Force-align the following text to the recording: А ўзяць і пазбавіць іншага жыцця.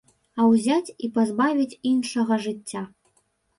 А 0.37 0.45
ўзяць 0.53 0.93
і 1.07 1.09
пазбавіць 1.19 1.79
іншага 1.93 2.41
жыцця. 2.49 2.81